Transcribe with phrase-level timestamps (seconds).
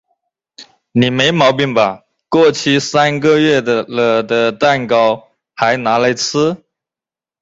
[0.93, 2.05] 你没毛病吧？
[2.27, 6.57] 过期三个月了的蛋糕嗨拿来吃？